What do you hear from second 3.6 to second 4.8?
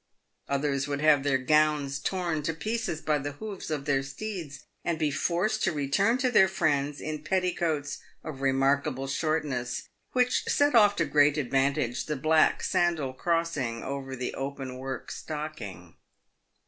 of their steeds,